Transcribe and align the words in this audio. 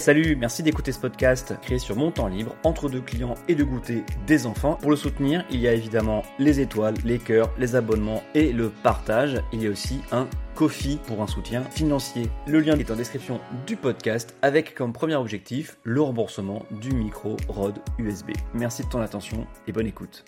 Salut, 0.00 0.34
merci 0.34 0.62
d'écouter 0.62 0.92
ce 0.92 0.98
podcast 0.98 1.52
créé 1.60 1.78
sur 1.78 1.94
mon 1.94 2.10
temps 2.10 2.26
libre, 2.26 2.56
entre 2.64 2.88
deux 2.88 3.02
clients 3.02 3.34
et 3.48 3.54
de 3.54 3.62
goûter 3.62 4.02
des 4.26 4.46
enfants. 4.46 4.78
Pour 4.80 4.90
le 4.90 4.96
soutenir, 4.96 5.44
il 5.50 5.60
y 5.60 5.68
a 5.68 5.74
évidemment 5.74 6.22
les 6.38 6.58
étoiles, 6.58 6.94
les 7.04 7.18
cœurs, 7.18 7.52
les 7.58 7.76
abonnements 7.76 8.22
et 8.34 8.50
le 8.50 8.70
partage. 8.70 9.42
Il 9.52 9.62
y 9.62 9.66
a 9.66 9.70
aussi 9.70 10.00
un 10.10 10.26
Kofi 10.54 10.98
pour 11.06 11.20
un 11.20 11.26
soutien 11.26 11.64
financier. 11.64 12.30
Le 12.46 12.60
lien 12.60 12.78
est 12.78 12.90
en 12.90 12.96
description 12.96 13.40
du 13.66 13.76
podcast 13.76 14.34
avec 14.40 14.74
comme 14.74 14.94
premier 14.94 15.16
objectif 15.16 15.76
le 15.84 16.00
remboursement 16.00 16.64
du 16.80 16.94
micro 16.94 17.36
Rode 17.48 17.80
USB. 17.98 18.30
Merci 18.54 18.84
de 18.84 18.88
ton 18.88 19.02
attention 19.02 19.46
et 19.66 19.72
bonne 19.72 19.86
écoute. 19.86 20.24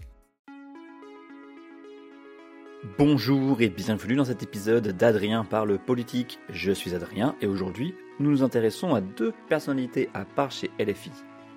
Bonjour 2.99 3.63
et 3.63 3.71
bienvenue 3.71 4.17
dans 4.17 4.27
cet 4.27 4.43
épisode 4.43 4.89
d'Adrien 4.89 5.45
parle 5.45 5.79
politique. 5.79 6.41
Je 6.51 6.73
suis 6.73 6.95
Adrien 6.95 7.37
et 7.41 7.47
aujourd'hui 7.47 7.95
nous 8.23 8.31
nous 8.31 8.43
intéressons 8.43 8.95
à 8.95 9.01
deux 9.01 9.35
personnalités 9.49 10.09
à 10.15 10.25
part 10.25 10.51
chez 10.51 10.71
LFI. 10.79 11.11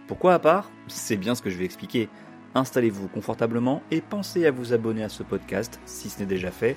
Pourquoi 0.08 0.34
à 0.34 0.40
part? 0.40 0.71
C'est 0.88 1.16
bien 1.16 1.35
ce 1.35 1.41
que 1.41 1.49
je 1.49 1.57
vais 1.57 1.66
expliquer. 1.66 2.09
Installez-vous 2.55 3.07
confortablement 3.07 3.81
et 3.91 4.02
pensez 4.02 4.45
à 4.45 4.52
vous 4.52 4.73
abonner 4.73 5.04
à 5.04 5.09
ce 5.09 5.23
podcast 5.23 5.80
si 5.85 6.09
ce 6.09 6.20
n'est 6.20 6.26
déjà 6.26 6.52
fait, 6.52 6.76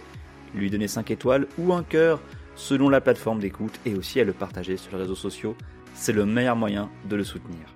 lui 0.54 0.70
donner 0.70 0.88
5 0.88 1.10
étoiles 1.10 1.46
ou 1.58 1.72
un 1.72 1.82
cœur 1.82 2.20
selon 2.54 2.88
la 2.88 3.00
plateforme 3.00 3.38
d'écoute 3.38 3.78
et 3.86 3.94
aussi 3.94 4.20
à 4.20 4.24
le 4.24 4.32
partager 4.32 4.76
sur 4.76 4.92
les 4.92 5.02
réseaux 5.02 5.14
sociaux. 5.14 5.56
C'est 5.94 6.12
le 6.12 6.26
meilleur 6.26 6.56
moyen 6.56 6.90
de 7.08 7.16
le 7.16 7.24
soutenir. 7.24 7.74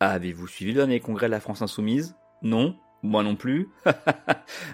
Avez-vous 0.00 0.46
suivi 0.46 0.72
le 0.72 0.78
dernier 0.78 1.00
congrès 1.00 1.26
de 1.26 1.32
la 1.32 1.40
France 1.40 1.62
Insoumise? 1.62 2.16
Non? 2.42 2.76
Moi 3.06 3.22
non 3.22 3.36
plus. 3.36 3.68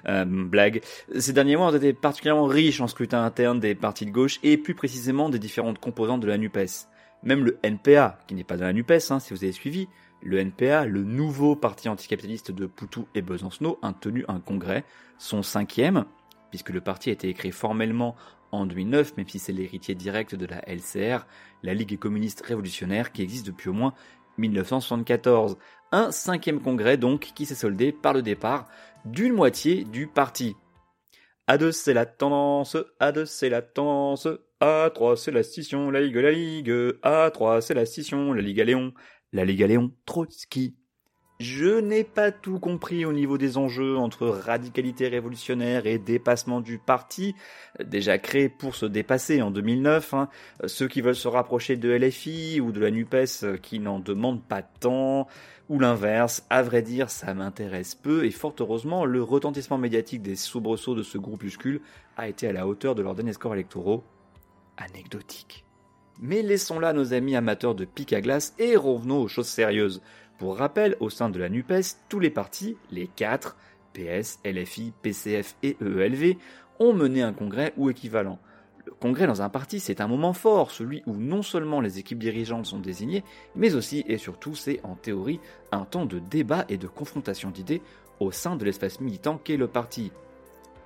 Euh, 0.09 0.25
blague. 0.27 0.83
Ces 1.19 1.33
derniers 1.33 1.57
mois 1.57 1.69
ont 1.69 1.75
été 1.75 1.93
particulièrement 1.93 2.47
riches 2.47 2.81
en 2.81 2.89
scrutin 2.89 3.25
interne 3.25 3.61
des 3.61 3.75
partis 3.75 4.05
de 4.05 4.11
gauche 4.11 4.39
et 4.43 4.57
plus 4.57 4.75
précisément 4.75 5.29
des 5.29 5.39
différentes 5.39 5.79
composantes 5.79 6.21
de 6.21 6.27
la 6.27 6.39
NUPES. 6.39 6.89
Même 7.23 7.45
le 7.45 7.59
NPA, 7.63 8.19
qui 8.27 8.35
n'est 8.35 8.45
pas 8.45 8.57
dans 8.57 8.65
la 8.65 8.73
NUPES, 8.73 9.11
hein, 9.11 9.21
si 9.21 9.33
vous 9.33 9.45
avez 9.45 9.53
suivi, 9.53 9.89
le 10.23 10.39
NPA, 10.39 10.87
le 10.87 11.05
nouveau 11.05 11.57
parti 11.57 11.89
anticapitaliste 11.89 12.51
de 12.51 12.67
Poutou 12.67 13.07
et 13.15 13.23
Besancenot, 13.23 13.79
a 13.83 13.93
tenu 13.93 14.25
un 14.29 14.41
congrès, 14.41 14.85
son 15.19 15.43
cinquième, 15.43 16.05
puisque 16.51 16.71
le 16.71 16.81
parti 16.81 17.11
a 17.11 17.13
été 17.13 17.33
créé 17.35 17.53
formellement 17.53 18.17
en 18.51 18.67
2009, 18.67 19.17
même 19.17 19.29
si 19.29 19.39
c'est 19.39 19.53
l'héritier 19.53 19.95
direct 19.95 20.35
de 20.35 20.47
la 20.47 20.63
LCR, 20.69 21.27
la 21.63 21.75
Ligue 21.75 21.99
communiste 21.99 22.43
révolutionnaire, 22.45 23.13
qui 23.13 23.23
existe 23.23 23.47
depuis 23.47 23.71
au 23.71 23.73
moins 23.73 23.95
1974. 24.39 25.57
Un 25.93 26.11
cinquième 26.11 26.61
congrès 26.61 26.97
donc 26.97 27.33
qui 27.35 27.47
s'est 27.47 27.55
soldé 27.55 27.93
par 27.93 28.13
le 28.13 28.23
départ 28.23 28.69
d'une 29.05 29.35
moitié 29.35 29.85
du 29.85 30.07
parti. 30.07 30.55
A2 31.49 31.73
c'est 31.73 31.95
la 31.95 32.07
tendance, 32.07 32.77
A2 33.01 33.27
c'est 33.27 33.51
la 33.51 33.63
tendance, 33.63 34.29
A3 34.61 35.17
c'est 35.17 35.33
la 35.33 35.43
scission, 35.43 35.91
la 35.91 36.01
Ligue, 36.01 36.17
la 36.17 36.31
Ligue, 36.31 36.71
A3 37.03 37.61
c'est 37.61 37.75
la 37.75 37.85
scission, 37.85 38.33
la 38.33 38.43
Ligue 38.43 38.61
à 38.61 38.65
Léon, 38.65 38.93
la 39.33 39.45
Ligue 39.45 39.63
à 39.63 39.67
Léon, 39.67 39.93
Trotsky. 40.07 40.77
Je 41.43 41.81
n'ai 41.81 42.05
pas 42.05 42.31
tout 42.31 42.61
compris 42.61 43.05
au 43.05 43.13
niveau 43.13 43.37
des 43.37 43.59
enjeux 43.59 43.97
entre 43.97 44.29
radicalité 44.29 45.09
révolutionnaire 45.09 45.89
et 45.89 45.99
dépassement 45.99 46.61
du 46.61 46.79
parti, 46.79 47.35
déjà 47.85 48.17
créé 48.19 48.49
pour 48.49 48.77
se 48.77 48.87
dépasser 48.87 49.43
en 49.43 49.51
2009. 49.51 50.15
Hein. 50.15 50.29
Ceux 50.67 50.87
qui 50.87 51.01
veulent 51.01 51.17
se 51.17 51.27
rapprocher 51.27 51.75
de 51.75 51.91
LFI 51.91 52.61
ou 52.61 52.71
de 52.71 52.79
la 52.79 52.93
NUPES 52.93 53.61
qui 53.61 53.81
n'en 53.81 53.99
demandent 53.99 54.45
pas 54.45 54.63
tant, 54.63 55.27
ou 55.69 55.81
l'inverse, 55.81 56.47
à 56.49 56.63
vrai 56.63 56.81
dire, 56.81 57.11
ça 57.11 57.35
m'intéresse 57.35 57.97
peu 57.97 58.25
et 58.25 58.31
fort 58.31 58.55
heureusement, 58.61 59.05
le 59.05 59.21
retentissement 59.21 59.79
médiatique 59.79 60.23
des 60.23 60.37
soubresauts 60.37 60.95
de 60.95 61.03
ce 61.03 61.19
groupuscule 61.19 61.81
a 62.17 62.29
été 62.29 62.47
à 62.47 62.53
la 62.53 62.69
hauteur 62.69 62.95
de 62.95 63.03
leurs 63.03 63.17
derniers 63.17 63.33
scores 63.33 63.55
électoraux. 63.55 64.05
Anecdotique. 64.77 65.65
Mais 66.21 66.43
laissons 66.43 66.79
là 66.79 66.93
nos 66.93 67.15
amis 67.15 67.35
amateurs 67.35 67.75
de 67.75 67.85
pique 67.85 68.13
à 68.13 68.21
glace 68.21 68.55
et 68.61 68.77
revenons 68.77 69.23
aux 69.23 69.29
choses 69.29 69.49
sérieuses. 69.49 70.03
Pour 70.43 70.59
rappel, 70.59 70.97
au 70.99 71.09
sein 71.09 71.31
de 71.31 71.39
la 71.39 71.49
NUPES, 71.49 71.99
tous 72.09 72.19
les 72.19 72.29
partis, 72.29 72.77
les 72.91 73.07
quatre, 73.07 73.57
PS, 73.93 74.41
LFI, 74.45 74.93
PCF 75.01 75.55
et 75.63 75.77
EELV, 75.81 76.37
ont 76.81 76.93
mené 76.93 77.23
un 77.23 77.33
congrès 77.33 77.73
ou 77.77 77.91
équivalent. 77.91 78.41
Le 78.85 78.91
congrès 78.91 79.29
dans 79.29 79.41
un 79.43 79.49
parti, 79.49 79.79
c'est 79.79 80.01
un 80.01 80.09
moment 80.09 80.33
fort, 80.33 80.73
celui 80.73 81.05
où 81.07 81.15
non 81.15 81.43
seulement 81.43 81.81
les 81.81 82.01
équipes 82.01 82.19
dirigeantes 82.19 82.67
sont 82.67 82.81
désignées, 82.81 83.23
mais 83.55 83.77
aussi 83.77 84.05
et 84.09 84.19
surtout 84.19 84.57
c'est 84.57 84.81
en 84.83 84.97
théorie 84.97 85.39
un 85.71 85.85
temps 85.85 86.07
de 86.07 86.19
débat 86.19 86.65
et 86.69 86.77
de 86.77 86.89
confrontation 86.89 87.53
d'idées 87.53 87.81
au 88.19 88.33
sein 88.33 88.57
de 88.57 88.65
l'espace 88.65 89.01
militant 89.01 89.39
qu'est 89.39 89.57
le 89.57 89.69
parti. 89.69 90.11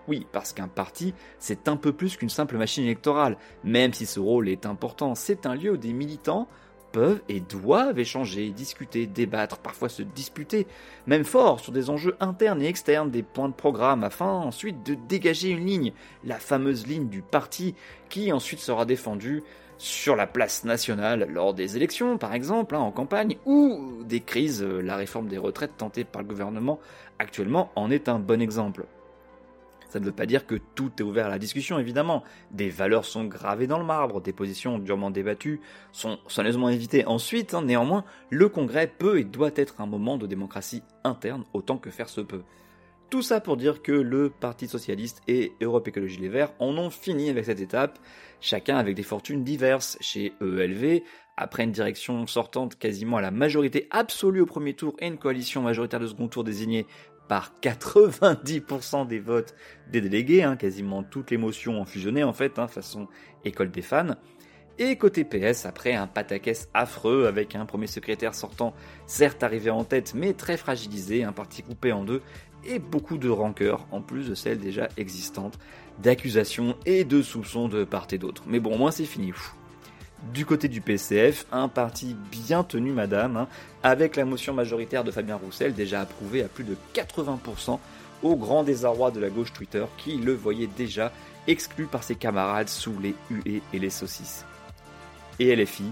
Oui, 0.07 0.27
parce 0.33 0.53
qu'un 0.53 0.69
parti, 0.69 1.15
c'est 1.39 1.67
un 1.67 1.79
peu 1.79 1.95
plus 1.95 2.19
qu'une 2.19 2.29
simple 2.29 2.59
machine 2.59 2.85
électorale, 2.85 3.39
même 3.65 3.95
si 3.95 4.05
ce 4.05 4.21
rôle 4.21 4.51
est 4.51 4.67
important, 4.67 5.15
c'est 5.15 5.47
un 5.47 5.55
lieu 5.55 5.73
où 5.73 5.77
des 5.79 5.95
militants 5.95 6.47
peuvent 6.93 7.21
et 7.29 7.41
doivent 7.41 7.99
échanger, 7.99 8.51
discuter, 8.51 9.07
débattre, 9.07 9.59
parfois 9.59 9.89
se 9.89 10.03
disputer, 10.03 10.67
même 11.07 11.25
fort 11.25 11.61
sur 11.61 11.73
des 11.73 11.91
enjeux 11.91 12.17
internes 12.21 12.63
et 12.63 12.69
externes, 12.69 13.11
des 13.11 13.23
points 13.23 13.49
de 13.49 13.55
programme, 13.55 14.05
afin 14.05 14.27
ensuite 14.27 14.85
de 14.85 14.97
dégager 15.09 15.51
une 15.51 15.67
ligne, 15.67 15.93
la 16.25 16.39
fameuse 16.39 16.87
ligne 16.87 17.09
du 17.09 17.23
parti, 17.23 17.75
qui 18.09 18.33
ensuite 18.33 18.61
sera 18.61 18.85
défendue 18.85 19.43
sur 19.79 20.17
la 20.17 20.27
place 20.27 20.65
nationale 20.65 21.29
lors 21.31 21.55
des 21.55 21.77
élections, 21.77 22.19
par 22.19 22.35
exemple, 22.35 22.75
hein, 22.75 22.81
en 22.81 22.93
campagne, 22.93 23.37
ou 23.45 24.03
des 24.05 24.21
crises, 24.21 24.63
la 24.63 24.97
réforme 24.97 25.29
des 25.29 25.39
retraites 25.39 25.77
tentée 25.77 26.05
par 26.05 26.23
le 26.23 26.29
gouvernement 26.29 26.81
actuellement 27.19 27.71
en 27.77 27.91
est 27.91 28.09
un 28.09 28.19
bon 28.19 28.41
exemple. 28.41 28.87
Ça 29.97 30.01
ne 30.01 30.05
veut 30.05 30.13
pas 30.13 30.27
dire 30.27 30.45
que 30.45 30.57
tout 30.75 30.93
est 30.99 31.03
ouvert 31.03 31.25
à 31.25 31.31
la 31.31 31.39
discussion, 31.39 31.79
évidemment. 31.79 32.23
Des 32.51 32.69
valeurs 32.69 33.07
sont 33.07 33.25
gravées 33.25 33.67
dans 33.67 33.79
le 33.79 33.85
marbre, 33.87 34.21
des 34.21 34.35
positions 34.35 34.79
durement 34.79 35.11
débattues 35.11 35.63
sont 35.91 36.19
soigneusement 36.27 36.69
évitées 36.69 37.07
ensuite. 37.07 37.55
Hein. 37.55 37.63
néanmoins, 37.63 38.05
le 38.29 38.51
Congrès 38.51 38.89
peut 38.89 39.19
et 39.19 39.25
doit 39.25 39.53
être 39.57 39.81
un 39.81 39.87
moment 39.87 40.19
de 40.19 40.27
démocratie 40.27 40.83
interne 41.03 41.47
autant 41.55 41.79
que 41.79 41.89
faire 41.89 42.11
se 42.11 42.21
peut. 42.21 42.43
Tout 43.09 43.23
ça 43.23 43.41
pour 43.41 43.57
dire 43.57 43.81
que 43.81 43.93
le 43.93 44.29
Parti 44.29 44.69
Socialiste 44.69 45.23
et 45.29 45.53
Europe 45.63 45.89
Écologie 45.89 46.21
Les 46.21 46.29
Verts 46.29 46.53
en 46.59 46.77
ont 46.77 46.91
fini 46.91 47.31
avec 47.31 47.47
cette 47.47 47.61
étape, 47.61 47.99
chacun 48.43 48.77
avec 48.77 48.97
des 48.97 49.03
fortunes 49.03 49.45
diverses. 49.45 49.97
Chez 50.03 50.35
EELV, 50.43 51.05
après 51.39 51.65
une 51.65 51.73
direction 51.73 52.27
sortante 52.27 52.77
quasiment 52.79 53.19
à 53.19 53.21
la 53.23 53.31
majorité 53.31 53.87
absolue 53.91 54.41
au 54.41 54.47
premier 54.47 54.75
tour 54.75 54.95
et 54.99 55.07
une 55.07 55.19
coalition 55.19 55.63
majoritaire 55.63 56.01
de 56.01 56.07
second 56.07 56.29
tour 56.29 56.45
désignée 56.45 56.87
par 57.29 57.53
90% 57.63 59.07
des 59.07 59.19
votes 59.19 59.55
des 59.91 60.01
délégués, 60.01 60.43
hein, 60.43 60.57
quasiment 60.57 61.03
toutes 61.03 61.31
les 61.31 61.37
motions 61.37 61.81
ont 61.81 61.85
fusionné 61.85 62.25
en 62.25 62.33
fait, 62.33 62.59
hein, 62.59 62.69
façon 62.69 63.09
école 63.45 63.71
des 63.71 63.83
fans. 63.83 64.17
Et 64.79 64.97
côté 64.97 65.25
PS, 65.25 65.65
après 65.65 65.95
un 65.95 66.07
pataquès 66.07 66.69
affreux 66.75 67.27
avec 67.27 67.55
un 67.57 67.65
premier 67.65 67.87
secrétaire 67.87 68.35
sortant, 68.35 68.75
certes 69.07 69.43
arrivé 69.43 69.71
en 69.71 69.85
tête, 69.85 70.13
mais 70.15 70.35
très 70.35 70.59
fragilisé, 70.59 71.25
un 71.25 71.33
parti 71.33 71.63
coupé 71.63 71.93
en 71.93 72.05
deux, 72.05 72.21
et 72.65 72.79
beaucoup 72.79 73.17
de 73.17 73.31
rancœur, 73.31 73.87
en 73.91 74.03
plus 74.03 74.29
de 74.29 74.35
celles 74.35 74.59
déjà 74.59 74.89
existantes, 74.99 75.59
d'accusations 76.03 76.77
et 76.85 77.05
de 77.05 77.23
soupçons 77.23 77.69
de 77.69 77.85
part 77.85 78.09
et 78.13 78.19
d'autre. 78.19 78.43
Mais 78.47 78.61
bon, 78.61 78.75
au 78.75 78.79
moins 78.79 78.91
c'est 78.91 79.05
fini. 79.05 79.33
Du 80.33 80.47
côté 80.47 80.69
du 80.69 80.81
PCF, 80.81 81.47
un 81.53 81.69
parti 81.69 82.17
bien 82.31 82.65
tenu, 82.65 82.91
madame, 82.91 83.37
hein, 83.37 83.49
avec 83.83 84.17
la 84.17 84.25
motion 84.25 84.55
majoritaire 84.55 85.05
de 85.05 85.11
Fabien 85.11 85.37
Roussel 85.37 85.75
déjà 85.75 86.01
approuvée 86.01 86.43
à 86.43 86.49
plus 86.49 86.65
de 86.65 86.77
80%, 86.95 87.79
au 88.23 88.37
grand 88.37 88.65
désarroi 88.65 89.11
de 89.11 89.21
la 89.21 89.29
gauche 89.29 89.53
Twitter 89.53 89.85
qui 89.99 90.17
le 90.17 90.33
voyait 90.33 90.69
déjà 90.69 91.13
exclu 91.47 91.87
par 91.87 92.03
ses 92.03 92.15
camarades 92.15 92.69
sous 92.69 92.99
les 92.99 93.15
huées 93.31 93.63
et 93.73 93.79
les 93.79 93.91
saucisses. 93.91 94.45
Et 95.39 95.55
LFI 95.55 95.85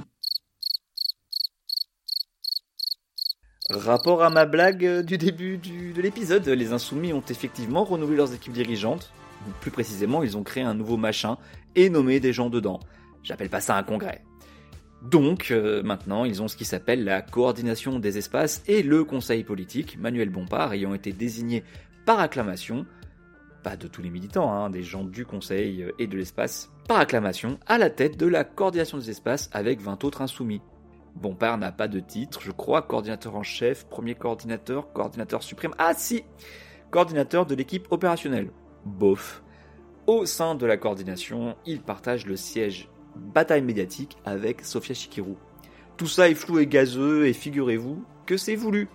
Rapport 3.70 4.22
à 4.22 4.30
ma 4.30 4.44
blague 4.44 5.00
du 5.00 5.16
début 5.16 5.56
de 5.58 6.02
l'épisode, 6.02 6.46
les 6.46 6.72
Insoumis 6.72 7.14
ont 7.14 7.24
effectivement 7.28 7.84
renouvelé 7.84 8.16
leurs 8.18 8.34
équipes 8.34 8.52
dirigeantes. 8.52 9.10
Plus 9.60 9.70
précisément, 9.70 10.22
ils 10.22 10.36
ont 10.36 10.42
créé 10.42 10.62
un 10.62 10.74
nouveau 10.74 10.96
machin 10.96 11.38
et 11.74 11.88
nommé 11.88 12.20
des 12.20 12.32
gens 12.32 12.50
dedans. 12.50 12.80
J'appelle 13.24 13.50
pas 13.50 13.60
ça 13.60 13.76
un 13.76 13.82
congrès. 13.82 14.22
Donc, 15.02 15.50
euh, 15.50 15.82
maintenant, 15.82 16.24
ils 16.24 16.42
ont 16.42 16.48
ce 16.48 16.56
qui 16.56 16.64
s'appelle 16.64 17.04
la 17.04 17.20
coordination 17.20 17.98
des 17.98 18.16
espaces 18.16 18.62
et 18.66 18.82
le 18.82 19.04
conseil 19.04 19.44
politique, 19.44 19.98
Manuel 19.98 20.30
Bompard 20.30 20.72
ayant 20.72 20.94
été 20.94 21.12
désigné 21.12 21.62
par 22.06 22.20
acclamation, 22.20 22.86
pas 23.62 23.76
de 23.76 23.86
tous 23.86 24.02
les 24.02 24.10
militants, 24.10 24.52
hein, 24.52 24.70
des 24.70 24.82
gens 24.82 25.04
du 25.04 25.26
conseil 25.26 25.82
euh, 25.82 25.92
et 25.98 26.06
de 26.06 26.16
l'espace, 26.16 26.70
par 26.88 26.98
acclamation, 26.98 27.58
à 27.66 27.76
la 27.76 27.90
tête 27.90 28.16
de 28.16 28.26
la 28.26 28.44
coordination 28.44 28.96
des 28.96 29.10
espaces 29.10 29.50
avec 29.52 29.80
20 29.80 30.04
autres 30.04 30.22
insoumis. 30.22 30.62
Bompard 31.16 31.58
n'a 31.58 31.72
pas 31.72 31.88
de 31.88 32.00
titre, 32.00 32.40
je 32.40 32.50
crois, 32.50 32.82
coordinateur 32.82 33.36
en 33.36 33.42
chef, 33.42 33.86
premier 33.86 34.14
coordinateur, 34.14 34.92
coordinateur 34.92 35.42
suprême, 35.42 35.74
ah 35.78 35.92
si 35.94 36.24
Coordinateur 36.90 37.44
de 37.44 37.54
l'équipe 37.54 37.90
opérationnelle. 37.90 38.50
Bof. 38.84 39.42
Au 40.06 40.26
sein 40.26 40.54
de 40.54 40.64
la 40.64 40.76
coordination, 40.76 41.56
il 41.66 41.80
partage 41.80 42.26
le 42.26 42.36
siège 42.36 42.88
bataille 43.16 43.62
médiatique 43.62 44.16
avec 44.24 44.64
Sofia 44.64 44.94
Chikirou. 44.94 45.36
Tout 45.96 46.06
ça 46.06 46.28
est 46.28 46.34
flou 46.34 46.58
et 46.58 46.66
gazeux 46.66 47.26
et 47.26 47.32
figurez-vous 47.32 48.02
que 48.26 48.36
c'est 48.36 48.56
voulu. 48.56 48.88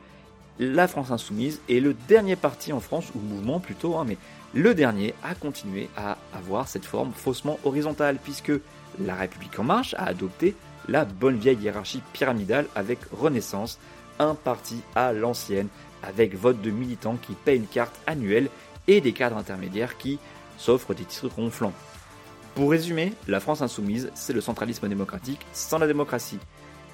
La 0.60 0.90
France 0.90 1.12
Insoumise 1.12 1.62
est 1.70 1.80
le 1.80 1.96
dernier 2.10 2.36
parti 2.36 2.74
en 2.74 2.82
France, 2.82 3.12
ou 3.16 3.20
mouvement 3.20 3.62
plutôt, 3.62 3.96
hein, 3.96 4.04
mais 4.06 4.18
le 4.54 4.74
dernier 4.74 5.14
à 5.24 5.34
continuer 5.34 5.88
à 5.96 6.18
avoir 6.34 6.68
cette 6.68 6.84
forme 6.84 7.14
faussement 7.14 7.58
horizontale, 7.64 8.18
puisque 8.22 8.52
La 9.00 9.16
République 9.16 9.58
en 9.58 9.64
marche 9.64 9.94
a 9.94 10.04
adopté 10.04 10.56
la 10.90 11.06
bonne 11.06 11.38
vieille 11.38 11.60
hiérarchie 11.62 12.02
pyramidale 12.12 12.66
avec 12.76 13.00
Renaissance, 13.12 13.80
un 14.20 14.36
parti 14.36 14.82
à 14.96 15.14
l'ancienne, 15.14 15.70
avec 16.04 16.36
vote 16.36 16.62
de 16.62 16.72
militants 16.72 17.18
qui 17.22 17.34
paient 17.34 17.56
une 17.56 17.68
carte 17.68 17.96
annuelle 18.06 18.50
et 18.88 19.00
des 19.00 19.14
cadres 19.14 19.38
intermédiaires 19.38 19.98
qui 19.98 20.20
s'offrent 20.58 20.94
des 20.94 21.06
titres 21.06 21.30
ronflants. 21.34 21.74
Pour 22.60 22.72
résumer, 22.72 23.14
la 23.30 23.40
France 23.40 23.62
insoumise, 23.62 24.12
c'est 24.16 24.34
le 24.34 24.42
centralisme 24.42 24.90
démocratique 24.90 25.40
sans 25.54 25.78
la 25.78 25.88
démocratie. 25.88 26.40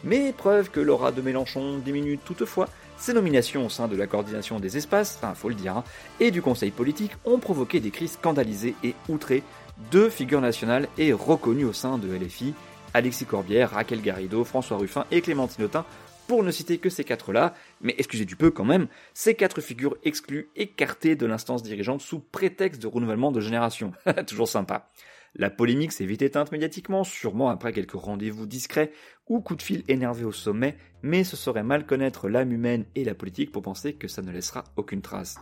Mais 0.04 0.32
preuve 0.32 0.70
que 0.70 0.80
l'aura 0.80 1.12
de 1.12 1.24
Mélenchon 1.24 1.80
diminue 1.80 2.20
toutefois, 2.20 2.70
ses 2.98 3.14
nominations 3.14 3.66
au 3.66 3.70
sein 3.70 3.88
de 3.88 3.96
la 3.96 4.06
coordination 4.06 4.60
des 4.60 4.78
espaces, 4.78 5.18
enfin 5.18 5.34
faut 5.34 5.50
le 5.50 5.56
dire, 5.56 5.78
hein, 5.78 5.84
et 6.20 6.30
du 6.30 6.44
conseil 6.44 6.70
politique 6.70 7.14
ont 7.26 7.40
provoqué 7.40 7.80
des 7.80 7.90
cris 7.90 8.10
scandalisées 8.10 8.76
et 8.84 8.94
outrées 9.10 9.42
de 9.90 10.08
figures 10.08 10.40
nationales 10.40 10.88
et 11.00 11.14
reconnues 11.14 11.66
au 11.66 11.74
sein 11.74 11.98
de 11.98 12.16
LFI, 12.16 12.54
Alexis 12.94 13.26
Corbière, 13.26 13.72
Raquel 13.72 14.04
Garrido, 14.04 14.44
François 14.44 14.78
Ruffin 14.78 15.08
et 15.10 15.22
Clémentine 15.22 15.66
Autain, 15.66 15.84
pour 16.28 16.44
ne 16.44 16.52
citer 16.52 16.78
que 16.78 16.92
ces 16.92 17.04
quatre-là, 17.04 17.56
mais 17.82 17.96
excusez 17.98 18.26
du 18.26 18.36
peu 18.36 18.52
quand 18.52 18.66
même, 18.66 18.86
ces 19.16 19.34
quatre 19.34 19.62
figures 19.62 19.98
exclues, 20.04 20.48
écartées 20.56 21.16
de 21.16 21.26
l'instance 21.26 21.64
dirigeante 21.64 22.02
sous 22.02 22.20
prétexte 22.20 22.84
de 22.84 22.88
renouvellement 22.88 23.32
de 23.32 23.42
génération. 23.42 23.94
Toujours 24.28 24.48
sympa. 24.48 24.92
La 25.38 25.50
polémique 25.50 25.92
s'est 25.92 26.06
vite 26.06 26.22
éteinte 26.22 26.54
médiatiquement, 26.54 27.04
sûrement 27.04 27.50
après 27.50 27.74
quelques 27.74 27.92
rendez-vous 27.92 28.46
discrets 28.46 28.94
ou 29.28 29.42
coups 29.42 29.58
de 29.58 29.64
fil 29.64 29.84
énervés 29.90 30.24
au 30.24 30.32
sommet, 30.32 30.78
mais 31.02 31.26
ce 31.26 31.36
serait 31.36 31.62
mal 31.62 31.86
connaître 31.86 32.30
l'âme 32.30 32.54
humaine 32.54 32.86
et 32.96 33.04
la 33.04 33.16
politique 33.16 33.52
pour 33.52 33.62
penser 33.62 33.96
que 33.96 34.08
ça 34.08 34.22
ne 34.22 34.32
laissera 34.32 34.64
aucune 34.78 35.02
trace. 35.02 35.36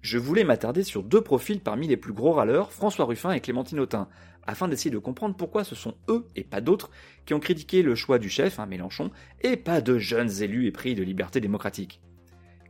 Je 0.00 0.18
voulais 0.18 0.42
m'attarder 0.42 0.82
sur 0.82 1.04
deux 1.04 1.20
profils 1.20 1.60
parmi 1.60 1.86
les 1.86 1.96
plus 1.96 2.12
gros 2.12 2.32
râleurs, 2.32 2.72
François 2.72 3.04
Ruffin 3.04 3.30
et 3.30 3.40
Clémentine 3.40 3.78
Autain, 3.78 4.08
afin 4.44 4.66
d'essayer 4.66 4.90
de 4.90 4.98
comprendre 4.98 5.36
pourquoi 5.36 5.62
ce 5.62 5.76
sont 5.76 5.94
eux 6.08 6.26
et 6.34 6.42
pas 6.42 6.60
d'autres 6.60 6.90
qui 7.26 7.34
ont 7.34 7.40
critiqué 7.40 7.82
le 7.82 7.94
choix 7.94 8.18
du 8.18 8.28
chef, 8.28 8.58
hein, 8.58 8.66
Mélenchon, 8.66 9.12
et 9.40 9.56
pas 9.56 9.80
de 9.80 9.98
jeunes 9.98 10.42
élus 10.42 10.66
épris 10.66 10.96
de 10.96 11.04
liberté 11.04 11.40
démocratique. 11.40 12.00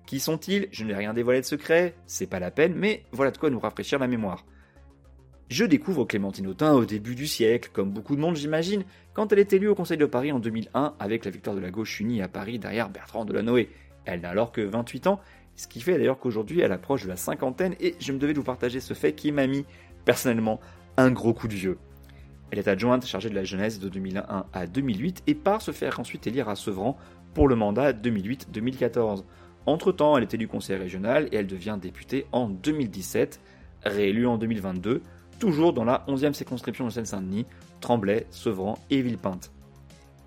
Qui 0.07 0.21
sont-ils? 0.21 0.69
Je 0.71 0.85
n'ai 0.85 0.95
rien 0.95 1.15
dévoilé 1.15 1.41
de 1.41 1.47
secret, 1.47 1.95
c'est 2.07 2.27
pas 2.27 2.41
la 2.41 2.51
peine, 2.51 2.75
mais 2.75 3.05
voilà 3.13 3.31
de 3.31 3.39
quoi 3.39 3.49
nous 3.49 3.61
rafraîchir 3.61 3.99
la 3.99 4.07
mémoire. 4.07 4.45
Je 5.49 5.65
découvre 5.65 6.05
Clémentine 6.05 6.47
Autain 6.47 6.75
au 6.75 6.85
début 6.85 7.15
du 7.15 7.27
siècle, 7.27 7.71
comme 7.73 7.91
beaucoup 7.91 8.15
de 8.15 8.21
monde 8.21 8.37
j'imagine, 8.37 8.85
quand 9.15 9.33
elle 9.33 9.39
est 9.39 9.55
élue 9.55 9.69
au 9.69 9.75
Conseil 9.75 9.97
de 9.97 10.05
Paris 10.05 10.31
en 10.31 10.41
2001 10.41 10.95
avec 10.99 11.25
la 11.25 11.31
victoire 11.31 11.57
de 11.57 11.61
la 11.63 11.71
gauche 11.71 12.01
unie 12.01 12.21
à 12.21 12.29
Paris 12.29 12.59
derrière 12.59 12.91
Bertrand 12.91 13.25
Delanoë. 13.25 13.71
Elle 14.05 14.21
n'a 14.21 14.29
alors 14.29 14.53
que 14.53 14.61
28 14.61 15.07
ans, 15.07 15.21
ce 15.57 15.67
qui 15.67 15.81
fait 15.81 15.97
d'ailleurs 15.97 16.19
qu'aujourd'hui 16.19 16.61
elle 16.61 16.71
approche 16.71 17.05
de 17.05 17.09
la 17.09 17.17
cinquantaine 17.17 17.75
et 17.81 17.95
je 17.99 18.13
me 18.13 18.19
devais 18.19 18.35
de 18.35 18.39
vous 18.39 18.45
partager 18.45 18.79
ce 18.79 18.93
fait 18.93 19.15
qui 19.15 19.33
m'a 19.33 19.47
mis, 19.47 19.65
personnellement, 20.05 20.61
un 20.99 21.11
gros 21.11 21.33
coup 21.33 21.49
de 21.49 21.55
vieux. 21.55 21.79
Elle 22.51 22.59
est 22.59 22.69
adjointe 22.69 23.07
chargée 23.07 23.31
de 23.31 23.35
la 23.35 23.45
jeunesse 23.45 23.79
de 23.81 23.89
2001 23.89 24.45
à 24.53 24.67
2008 24.67 25.23
et 25.27 25.35
part 25.35 25.63
se 25.63 25.71
faire 25.71 25.99
ensuite 25.99 26.27
élire 26.27 26.51
à 26.51 26.57
Sevran 26.57 26.99
pour 27.33 27.49
le 27.49 27.57
mandat 27.57 27.95
2008-2014. 27.95 29.25
Entre-temps, 29.65 30.19
elle 30.19 30.25
est 30.25 30.35
élue 30.35 30.47
conseil 30.47 30.77
régional 30.77 31.29
et 31.33 31.37
elle 31.37 31.47
devient 31.47 31.79
députée 31.81 32.27
en 32.33 32.51
2017, 32.51 33.41
réélue 33.85 34.27
en 34.27 34.37
2022, 34.37 35.03
toujours 35.39 35.73
dans 35.73 35.85
la 35.85 36.05
11e 36.09 36.33
circonscription 36.33 36.87
de 36.87 36.91
Seine-Saint-Denis, 36.91 37.47
Tremblay, 37.81 38.27
Sevran 38.31 38.79
et 38.91 39.03
Villepinte. 39.03 39.51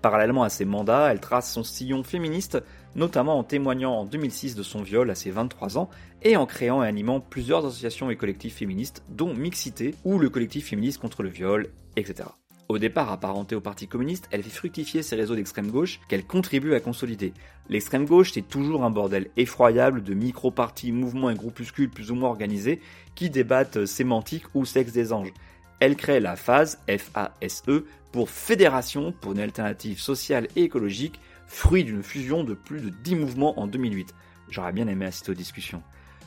Parallèlement 0.02 0.42
à 0.42 0.48
ses 0.48 0.64
mandats, 0.64 1.12
elle 1.12 1.20
trace 1.20 1.52
son 1.52 1.62
sillon 1.62 2.02
féministe, 2.02 2.60
notamment 2.96 3.38
en 3.38 3.44
témoignant 3.44 3.92
en 3.92 4.04
2006 4.04 4.56
de 4.56 4.64
son 4.64 4.82
viol 4.82 5.08
à 5.10 5.14
ses 5.14 5.30
23 5.30 5.78
ans 5.78 5.88
et 6.22 6.36
en 6.36 6.44
créant 6.44 6.82
et 6.82 6.88
animant 6.88 7.20
plusieurs 7.20 7.64
associations 7.64 8.10
et 8.10 8.16
collectifs 8.16 8.56
féministes, 8.56 9.04
dont 9.08 9.32
Mixité 9.32 9.94
ou 10.04 10.18
le 10.18 10.28
collectif 10.28 10.68
féministe 10.68 11.00
contre 11.00 11.22
le 11.22 11.28
viol, 11.28 11.68
etc. 11.96 12.24
Au 12.68 12.78
départ 12.78 13.10
apparentée 13.10 13.54
au 13.54 13.60
Parti 13.60 13.86
communiste, 13.86 14.28
elle 14.30 14.42
fait 14.42 14.50
fructifier 14.50 15.02
ses 15.02 15.16
réseaux 15.16 15.34
d'extrême 15.34 15.70
gauche 15.70 16.00
qu'elle 16.08 16.24
contribue 16.24 16.74
à 16.74 16.80
consolider. 16.80 17.34
L'extrême 17.68 18.06
gauche, 18.06 18.32
c'est 18.32 18.48
toujours 18.48 18.84
un 18.84 18.90
bordel 18.90 19.28
effroyable 19.36 20.02
de 20.02 20.14
micro-partis, 20.14 20.92
mouvements 20.92 21.30
et 21.30 21.34
groupuscules 21.34 21.90
plus 21.90 22.10
ou 22.10 22.14
moins 22.14 22.30
organisés 22.30 22.80
qui 23.14 23.30
débattent 23.30 23.84
sémantique 23.84 24.44
ou 24.54 24.64
sexe 24.64 24.92
des 24.92 25.12
anges. 25.12 25.32
Elle 25.80 25.96
crée 25.96 26.20
la 26.20 26.36
phase, 26.36 26.78
F-A-S-E, 26.88 27.86
pour 28.12 28.30
Fédération 28.30 29.12
pour 29.20 29.32
une 29.32 29.40
alternative 29.40 30.00
sociale 30.00 30.48
et 30.54 30.62
écologique, 30.62 31.18
fruit 31.46 31.84
d'une 31.84 32.02
fusion 32.02 32.44
de 32.44 32.54
plus 32.54 32.80
de 32.80 32.90
10 32.90 33.16
mouvements 33.16 33.58
en 33.58 33.66
2008. 33.66 34.14
J'aurais 34.48 34.72
bien 34.72 34.86
aimé 34.86 35.06
assister 35.06 35.32
aux 35.32 35.34
discussions. 35.34 35.82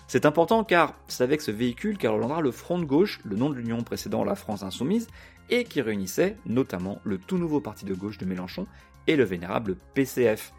C'est 0.08 0.26
important 0.26 0.64
car 0.64 0.94
c'est 1.08 1.24
avec 1.24 1.42
ce 1.42 1.52
véhicule 1.52 1.98
qu'elle 1.98 2.12
rejoindra 2.12 2.42
le 2.42 2.52
Front 2.52 2.80
de 2.80 2.86
gauche, 2.86 3.20
le 3.24 3.36
nom 3.36 3.50
de 3.50 3.56
l'union 3.56 3.84
précédant 3.84 4.24
la 4.24 4.36
France 4.36 4.64
insoumise, 4.64 5.08
et 5.50 5.64
qui 5.64 5.82
réunissait 5.82 6.38
notamment 6.46 7.00
le 7.04 7.18
tout 7.18 7.38
nouveau 7.38 7.60
parti 7.60 7.86
de 7.86 7.94
gauche 7.94 8.18
de 8.18 8.26
Mélenchon 8.26 8.68
et 9.08 9.16
le 9.16 9.24
vénérable 9.24 9.78
PCF. 9.94 10.54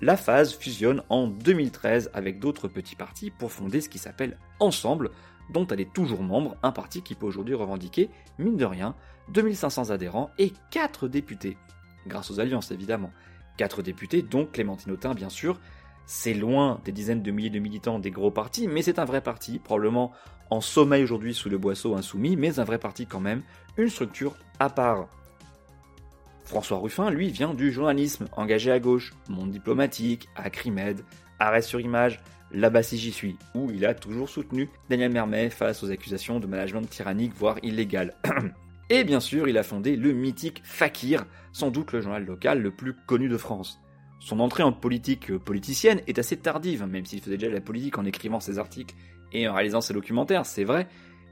La 0.00 0.16
phase 0.16 0.54
fusionne 0.54 1.02
en 1.08 1.28
2013 1.28 2.10
avec 2.14 2.40
d'autres 2.40 2.68
petits 2.68 2.96
partis 2.96 3.30
pour 3.30 3.52
fonder 3.52 3.80
ce 3.80 3.88
qui 3.88 3.98
s'appelle 3.98 4.38
Ensemble, 4.60 5.10
dont 5.52 5.66
elle 5.66 5.80
est 5.80 5.92
toujours 5.92 6.22
membre, 6.22 6.56
un 6.62 6.72
parti 6.72 7.02
qui 7.02 7.14
peut 7.14 7.26
aujourd'hui 7.26 7.54
revendiquer, 7.54 8.10
mine 8.38 8.56
de 8.56 8.64
rien, 8.64 8.94
2500 9.32 9.90
adhérents 9.90 10.30
et 10.38 10.52
4 10.70 11.08
députés. 11.08 11.56
Grâce 12.06 12.30
aux 12.30 12.40
alliances 12.40 12.70
évidemment. 12.70 13.12
4 13.56 13.82
députés, 13.82 14.22
dont 14.22 14.46
Clémentine 14.46 14.92
Autain 14.92 15.14
bien 15.14 15.28
sûr. 15.28 15.60
C'est 16.06 16.34
loin 16.34 16.80
des 16.84 16.92
dizaines 16.92 17.22
de 17.22 17.30
milliers 17.30 17.50
de 17.50 17.58
militants 17.58 17.98
des 17.98 18.10
gros 18.10 18.30
partis, 18.30 18.68
mais 18.68 18.82
c'est 18.82 18.98
un 18.98 19.04
vrai 19.04 19.20
parti, 19.20 19.58
probablement 19.58 20.12
en 20.50 20.60
sommeil 20.60 21.02
aujourd'hui 21.02 21.34
sous 21.34 21.48
le 21.48 21.58
boisseau 21.58 21.94
insoumis, 21.94 22.36
mais 22.36 22.58
un 22.58 22.64
vrai 22.64 22.78
parti 22.78 23.06
quand 23.06 23.20
même, 23.20 23.42
une 23.76 23.88
structure 23.88 24.36
à 24.58 24.68
part. 24.68 25.08
François 26.44 26.78
Ruffin, 26.78 27.10
lui, 27.10 27.30
vient 27.30 27.54
du 27.54 27.72
journalisme, 27.72 28.26
engagé 28.32 28.70
à 28.70 28.78
gauche, 28.78 29.14
monde 29.30 29.50
diplomatique, 29.50 30.28
Acrimed, 30.36 31.00
arrêt 31.38 31.62
sur 31.62 31.80
image, 31.80 32.20
là-bas 32.52 32.82
si 32.82 32.98
j'y 32.98 33.12
suis, 33.12 33.36
où 33.54 33.70
il 33.70 33.86
a 33.86 33.94
toujours 33.94 34.28
soutenu 34.28 34.68
Daniel 34.90 35.10
Mermet 35.10 35.48
face 35.48 35.82
aux 35.82 35.90
accusations 35.90 36.40
de 36.40 36.46
management 36.46 36.88
tyrannique, 36.88 37.32
voire 37.34 37.56
illégal. 37.62 38.14
Et 38.90 39.04
bien 39.04 39.20
sûr, 39.20 39.48
il 39.48 39.56
a 39.56 39.62
fondé 39.62 39.96
le 39.96 40.12
mythique 40.12 40.60
Fakir, 40.62 41.24
sans 41.52 41.70
doute 41.70 41.92
le 41.92 42.02
journal 42.02 42.26
local 42.26 42.60
le 42.60 42.70
plus 42.70 42.94
connu 43.06 43.28
de 43.28 43.38
France. 43.38 43.80
Son 44.24 44.40
entrée 44.40 44.62
en 44.62 44.72
politique 44.72 45.36
politicienne 45.36 46.00
est 46.06 46.18
assez 46.18 46.38
tardive, 46.38 46.86
même 46.86 47.04
s'il 47.04 47.20
faisait 47.20 47.36
déjà 47.36 47.50
de 47.50 47.54
la 47.54 47.60
politique 47.60 47.98
en 47.98 48.06
écrivant 48.06 48.40
ses 48.40 48.58
articles 48.58 48.94
et 49.34 49.46
en 49.46 49.52
réalisant 49.52 49.82
ses 49.82 49.92
documentaires, 49.92 50.46
c'est 50.46 50.64
vrai. 50.64 50.86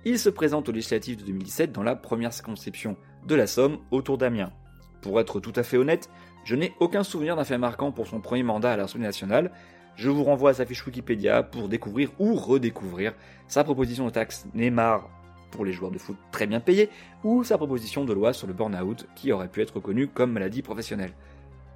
Il 0.05 0.19
se 0.19 0.29
présente 0.29 0.69
aux 0.69 0.73
législatives 0.73 1.17
de 1.17 1.25
2017 1.25 1.73
dans 1.73 1.83
la 1.83 1.97
première 1.97 2.35
circonscription 2.35 2.99
de 3.27 3.35
la 3.35 3.47
Somme, 3.47 3.79
autour 3.93 4.19
d'Amiens. 4.19 4.53
Pour 5.01 5.19
être 5.21 5.41
tout 5.41 5.55
à 5.57 5.63
fait 5.63 5.79
honnête, 5.79 6.11
je 6.45 6.55
n'ai 6.55 6.75
aucun 6.81 7.03
souvenir 7.03 7.35
d'un 7.35 7.45
fait 7.45 7.57
marquant 7.57 7.93
pour 7.93 8.07
son 8.07 8.21
premier 8.21 8.43
mandat 8.43 8.75
à 8.75 8.77
l'Assemblée 8.77 9.07
nationale, 9.07 9.53
je 9.97 10.11
vous 10.11 10.25
renvoie 10.25 10.51
à 10.51 10.55
sa 10.55 10.67
fiche 10.67 10.87
Wikipédia 10.87 11.43
pour 11.43 11.71
découvrir 11.71 12.11
ou 12.19 12.35
redécouvrir 12.35 13.15
sa 13.49 13.65
proposition 13.65 14.05
de 14.05 14.11
taxe 14.11 14.45
Neymar 14.53 15.09
pour 15.51 15.65
les 15.65 15.73
joueurs 15.73 15.93
de 15.93 15.99
foot 15.99 16.19
très 16.31 16.47
bien 16.47 16.61
payés, 16.61 16.91
ou 17.25 17.43
sa 17.43 17.57
proposition 17.57 18.05
de 18.05 18.13
loi 18.13 18.35
sur 18.35 18.47
le 18.47 18.53
burn-out 18.53 19.07
qui 19.15 19.33
aurait 19.33 19.49
pu 19.49 19.63
être 19.63 19.77
reconnue 19.77 20.09
comme 20.09 20.33
maladie 20.33 20.61
professionnelle. 20.61 21.15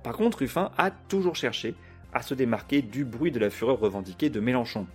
Par 0.06 0.16
contre, 0.16 0.38
Ruffin 0.38 0.70
a 0.78 0.92
toujours 0.92 1.34
cherché 1.34 1.75
à 2.14 2.22
se 2.22 2.32
démarquer 2.32 2.80
du 2.80 3.04
bruit 3.04 3.32
de 3.32 3.40
la 3.40 3.50
fureur 3.50 3.80
revendiquée 3.80 4.30
de 4.30 4.38
Mélenchon. 4.38 4.86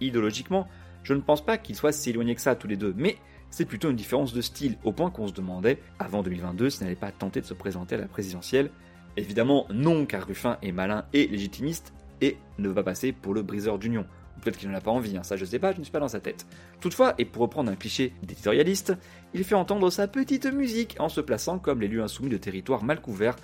Idéologiquement, 0.00 0.68
je 1.02 1.12
ne 1.12 1.20
pense 1.20 1.44
pas 1.44 1.58
qu'ils 1.58 1.74
soient 1.74 1.90
si 1.90 2.10
éloignés 2.10 2.36
que 2.36 2.40
ça 2.40 2.54
tous 2.54 2.68
les 2.68 2.76
deux, 2.76 2.94
mais 2.96 3.16
c'est 3.50 3.64
plutôt 3.64 3.90
une 3.90 3.96
différence 3.96 4.32
de 4.32 4.40
style, 4.40 4.78
au 4.84 4.92
point 4.92 5.10
qu'on 5.10 5.26
se 5.26 5.32
demandait, 5.32 5.80
avant 5.98 6.22
2022, 6.22 6.70
s'il 6.70 6.84
n'allait 6.84 6.94
pas 6.94 7.10
tenter 7.10 7.40
de 7.40 7.46
se 7.46 7.52
présenter 7.52 7.96
à 7.96 7.98
la 7.98 8.06
présidentielle. 8.06 8.70
Évidemment, 9.16 9.66
non, 9.70 10.06
car 10.06 10.24
Ruffin 10.24 10.56
est 10.62 10.70
malin 10.70 11.04
et 11.12 11.26
légitimiste, 11.26 11.92
et 12.20 12.36
ne 12.58 12.68
va 12.68 12.74
pas 12.76 12.92
passer 12.92 13.10
pour 13.10 13.34
le 13.34 13.42
briseur 13.42 13.80
d'union. 13.80 14.06
Peut-être 14.40 14.58
qu'il 14.58 14.70
n'en 14.70 14.76
a 14.76 14.80
pas 14.80 14.92
envie, 14.92 15.16
hein, 15.16 15.24
ça 15.24 15.36
je 15.36 15.44
sais 15.44 15.58
pas, 15.58 15.72
je 15.72 15.78
ne 15.80 15.82
suis 15.82 15.90
pas 15.90 15.98
dans 15.98 16.06
sa 16.06 16.20
tête. 16.20 16.46
Toutefois, 16.80 17.14
et 17.18 17.24
pour 17.24 17.42
reprendre 17.42 17.72
un 17.72 17.76
cliché 17.76 18.12
d'éditorialiste, 18.22 18.92
il 19.34 19.42
fait 19.42 19.56
entendre 19.56 19.90
sa 19.90 20.06
petite 20.06 20.46
musique 20.46 20.94
en 21.00 21.08
se 21.08 21.20
plaçant 21.20 21.58
comme 21.58 21.80
l'élu 21.80 22.00
insoumis 22.00 22.30
de 22.30 22.36
territoire 22.36 22.84
mal 22.84 23.00
couvert 23.00 23.34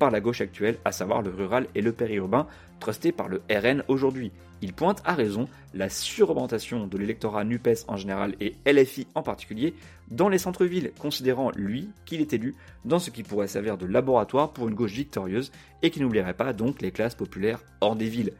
par 0.00 0.10
la 0.10 0.20
gauche 0.20 0.40
actuelle, 0.40 0.78
à 0.86 0.92
savoir 0.92 1.20
le 1.20 1.30
rural 1.30 1.68
et 1.74 1.82
le 1.82 1.92
périurbain, 1.92 2.46
trusté 2.80 3.12
par 3.12 3.28
le 3.28 3.42
RN 3.50 3.84
aujourd'hui. 3.86 4.32
Il 4.62 4.72
pointe 4.72 5.02
à 5.04 5.14
raison 5.14 5.46
la 5.74 5.90
surreprésentation 5.90 6.86
de 6.86 6.96
l'électorat 6.96 7.44
NUPES 7.44 7.84
en 7.86 7.96
général 7.96 8.34
et 8.40 8.54
LFI 8.66 9.06
en 9.14 9.22
particulier 9.22 9.74
dans 10.10 10.30
les 10.30 10.38
centres-villes, 10.38 10.92
considérant 10.98 11.50
lui 11.54 11.90
qu'il 12.06 12.22
est 12.22 12.32
élu 12.32 12.54
dans 12.86 12.98
ce 12.98 13.10
qui 13.10 13.22
pourrait 13.22 13.46
servir 13.46 13.76
de 13.76 13.86
laboratoire 13.86 14.52
pour 14.52 14.68
une 14.68 14.74
gauche 14.74 14.92
victorieuse 14.92 15.52
et 15.82 15.90
qui 15.90 16.00
n'oublierait 16.00 16.34
pas 16.34 16.54
donc 16.54 16.80
les 16.80 16.92
classes 16.92 17.14
populaires 17.14 17.60
hors 17.82 17.94
des 17.94 18.08
villes. 18.08 18.32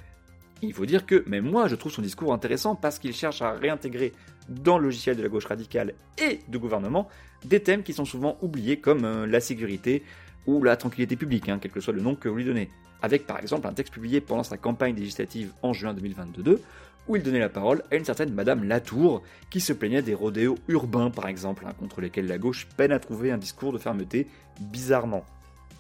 Il 0.63 0.73
faut 0.73 0.87
dire 0.87 1.05
que 1.05 1.25
même 1.29 1.49
moi 1.49 1.69
je 1.69 1.75
trouve 1.75 1.93
son 1.93 2.03
discours 2.03 2.33
intéressant 2.33 2.75
parce 2.75 2.99
qu'il 2.99 3.15
cherche 3.15 3.43
à 3.43 3.53
réintégrer 3.53 4.13
dans 4.49 4.79
le 4.79 4.85
logiciel 4.85 5.17
de 5.17 5.23
la 5.23 5.29
gauche 5.29 5.47
radicale 5.47 5.95
et 6.19 6.41
de 6.49 6.59
gouvernement 6.59 7.09
des 7.45 7.61
thèmes 7.61 7.83
qui 7.83 7.93
sont 7.93 8.05
souvent 8.05 8.37
oubliés 8.43 8.79
comme 8.79 9.05
euh, 9.05 9.27
la 9.27 9.41
sécurité 9.41 10.03
ou 10.47 10.63
la 10.63 10.77
tranquillité 10.77 11.17
publique, 11.17 11.49
hein, 11.49 11.59
quel 11.61 11.71
que 11.71 11.81
soit 11.81 11.93
le 11.93 12.01
nom 12.01 12.15
que 12.15 12.29
vous 12.29 12.37
lui 12.37 12.45
donnez 12.45 12.69
avec 13.03 13.27
par 13.27 13.39
exemple 13.39 13.67
un 13.67 13.73
texte 13.73 13.93
publié 13.93 14.21
pendant 14.21 14.43
sa 14.43 14.57
campagne 14.57 14.95
législative 14.95 15.53
en 15.63 15.73
juin 15.73 15.95
2022, 15.95 16.61
où 17.09 17.17
il 17.17 17.23
donnait 17.23 17.41
la 17.41 17.49
parole 17.49 17.83
à 17.91 17.97
une 17.97 18.05
certaine 18.05 18.33
Madame 18.33 18.65
Latour, 18.65 19.23
qui 19.51 19.61
se 19.61 19.73
plaignait 19.73 20.03
des 20.03 20.15
rodéos 20.15 20.59
urbains 20.69 21.11
par 21.11 21.29
exemple, 21.29 21.65
hein, 21.67 21.73
contre 21.79 22.01
lesquels 22.01 22.27
la 22.27 22.39
gauche 22.39 22.67
peine 22.77 22.93
à 22.93 22.99
trouver 22.99 23.31
un 23.31 23.39
discours 23.39 23.73
de 23.73 23.79
fermeté 23.79 24.27
bizarrement. 24.61 25.25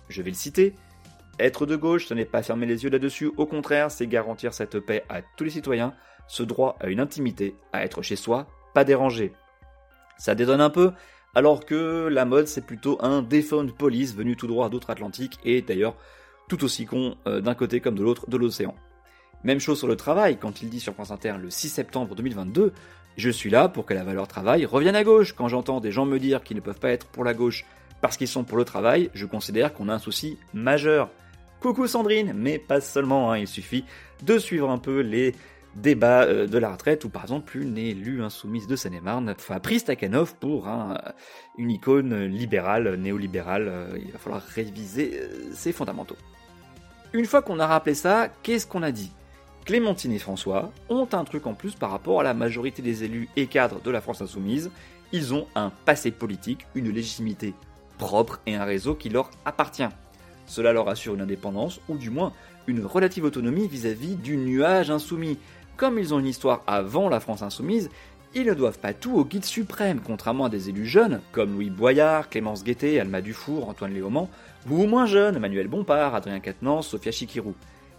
Je 0.08 0.22
vais 0.22 0.30
le 0.30 0.36
citer. 0.36 0.74
Être 1.38 1.64
de 1.64 1.76
gauche, 1.76 2.06
ce 2.06 2.14
n'est 2.14 2.26
pas 2.26 2.42
fermer 2.42 2.66
les 2.66 2.84
yeux 2.84 2.90
là-dessus, 2.90 3.30
au 3.36 3.46
contraire, 3.46 3.90
c'est 3.90 4.06
garantir 4.06 4.52
cette 4.52 4.78
paix 4.78 5.04
à 5.08 5.22
tous 5.22 5.44
les 5.44 5.50
citoyens, 5.50 5.94
ce 6.26 6.42
droit 6.42 6.76
à 6.80 6.88
une 6.88 7.00
intimité, 7.00 7.54
à 7.72 7.84
être 7.84 8.02
chez 8.02 8.16
soi, 8.16 8.46
pas 8.74 8.84
dérangé. 8.84 9.32
Ça 10.18 10.34
détonne 10.34 10.60
un 10.60 10.68
peu, 10.68 10.92
alors 11.34 11.64
que 11.64 12.08
la 12.08 12.24
mode 12.24 12.46
c'est 12.46 12.64
plutôt 12.64 12.98
un 13.00 13.22
déphone 13.22 13.72
police 13.72 14.14
venu 14.14 14.36
tout 14.36 14.46
droit 14.46 14.68
d'outre-Atlantique 14.68 15.38
et 15.44 15.62
d'ailleurs 15.62 15.94
tout 16.48 16.64
aussi 16.64 16.86
con 16.86 17.16
euh, 17.26 17.40
d'un 17.40 17.54
côté 17.54 17.80
comme 17.80 17.94
de 17.94 18.02
l'autre 18.02 18.28
de 18.28 18.36
l'océan. 18.36 18.74
Même 19.42 19.60
chose 19.60 19.78
sur 19.78 19.88
le 19.88 19.96
travail, 19.96 20.36
quand 20.36 20.60
il 20.60 20.68
dit 20.68 20.80
sur 20.80 20.92
France 20.92 21.10
Inter 21.10 21.34
le 21.40 21.48
6 21.48 21.68
septembre 21.70 22.14
2022 22.14 22.72
Je 23.16 23.30
suis 23.30 23.50
là 23.50 23.68
pour 23.68 23.86
que 23.86 23.94
la 23.94 24.04
valeur 24.04 24.28
travail 24.28 24.66
revienne 24.66 24.96
à 24.96 25.04
gauche. 25.04 25.32
Quand 25.32 25.48
j'entends 25.48 25.80
des 25.80 25.92
gens 25.92 26.04
me 26.04 26.18
dire 26.18 26.42
qu'ils 26.42 26.56
ne 26.56 26.62
peuvent 26.62 26.78
pas 26.78 26.90
être 26.90 27.06
pour 27.06 27.24
la 27.24 27.32
gauche 27.32 27.64
parce 28.00 28.16
qu'ils 28.16 28.28
sont 28.28 28.44
pour 28.44 28.58
le 28.58 28.64
travail, 28.64 29.10
je 29.14 29.26
considère 29.26 29.72
qu'on 29.72 29.88
a 29.88 29.94
un 29.94 29.98
souci 29.98 30.38
majeur. 30.52 31.10
Coucou 31.60 31.86
Sandrine, 31.86 32.32
mais 32.34 32.58
pas 32.58 32.80
seulement, 32.80 33.32
hein, 33.32 33.38
il 33.38 33.46
suffit 33.46 33.84
de 34.22 34.38
suivre 34.38 34.70
un 34.70 34.78
peu 34.78 35.00
les 35.00 35.34
débats 35.74 36.24
euh, 36.24 36.46
de 36.46 36.58
la 36.58 36.70
retraite 36.70 37.04
où 37.04 37.08
par 37.08 37.22
exemple 37.22 37.56
une 37.56 37.78
élue 37.78 38.22
insoumise 38.22 38.66
de 38.66 38.76
Seine-et-Marne 38.76 39.34
a 39.48 39.60
pris 39.60 39.78
Stakhanov 39.78 40.34
pour 40.36 40.68
un, 40.68 40.98
une 41.58 41.70
icône 41.70 42.24
libérale, 42.24 42.94
néolibérale, 42.96 43.68
euh, 43.68 43.98
il 44.04 44.12
va 44.12 44.18
falloir 44.18 44.42
réviser 44.42 45.20
ses 45.52 45.72
fondamentaux. 45.72 46.16
Une 47.12 47.24
fois 47.24 47.42
qu'on 47.42 47.58
a 47.58 47.66
rappelé 47.66 47.94
ça, 47.94 48.28
qu'est-ce 48.42 48.66
qu'on 48.66 48.82
a 48.82 48.92
dit? 48.92 49.12
Clémentine 49.64 50.12
et 50.12 50.18
François 50.18 50.72
ont 50.88 51.08
un 51.12 51.24
truc 51.24 51.46
en 51.46 51.54
plus 51.54 51.74
par 51.74 51.90
rapport 51.90 52.20
à 52.20 52.24
la 52.24 52.34
majorité 52.34 52.82
des 52.82 53.04
élus 53.04 53.28
et 53.36 53.46
cadres 53.46 53.80
de 53.82 53.90
la 53.90 54.00
France 54.00 54.22
insoumise. 54.22 54.70
Ils 55.12 55.34
ont 55.34 55.46
un 55.54 55.70
passé 55.84 56.10
politique, 56.10 56.66
une 56.74 56.90
légitimité 56.90 57.54
propre 57.98 58.40
et 58.46 58.54
un 58.54 58.64
réseau 58.64 58.94
qui 58.94 59.08
leur 59.08 59.30
appartient. 59.44 59.88
Cela 60.46 60.72
leur 60.72 60.88
assure 60.88 61.14
une 61.14 61.20
indépendance, 61.20 61.80
ou 61.88 61.96
du 61.96 62.10
moins 62.10 62.32
une 62.66 62.84
relative 62.84 63.24
autonomie 63.24 63.68
vis-à-vis 63.68 64.16
du 64.16 64.36
nuage 64.36 64.90
insoumis. 64.90 65.38
Comme 65.76 65.98
ils 65.98 66.12
ont 66.14 66.18
une 66.18 66.26
histoire 66.26 66.62
avant 66.66 67.08
la 67.08 67.20
France 67.20 67.42
insoumise, 67.42 67.90
ils 68.34 68.46
ne 68.46 68.54
doivent 68.54 68.78
pas 68.78 68.94
tout 68.94 69.16
au 69.16 69.24
guide 69.24 69.44
suprême, 69.44 70.00
contrairement 70.04 70.44
à 70.44 70.50
des 70.50 70.68
élus 70.68 70.86
jeunes, 70.86 71.20
comme 71.32 71.54
Louis 71.54 71.70
Boyard, 71.70 72.28
Clémence 72.28 72.62
Guettet, 72.62 73.00
Alma 73.00 73.20
Dufour, 73.20 73.68
Antoine 73.68 73.92
Léaumont, 73.92 74.28
ou 74.70 74.86
moins 74.86 75.06
jeunes, 75.06 75.38
Manuel 75.38 75.68
Bompard, 75.68 76.14
Adrien 76.14 76.40
Quatennens, 76.40 76.82
Sophia 76.82 77.12
Chikirou 77.12 77.54